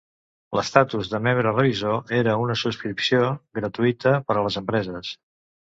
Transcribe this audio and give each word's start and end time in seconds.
L'estatus 0.59 1.11
de 1.11 1.19
"membre 1.27 1.51
revisor" 1.57 1.99
era 2.21 2.35
una 2.45 2.57
subscripció 2.63 3.21
gratuïta 3.61 4.17
per 4.27 4.41
a 4.41 4.49
les 4.51 4.61
empreses. 4.67 5.17